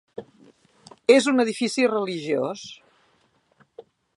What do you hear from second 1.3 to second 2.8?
un edifici religiós.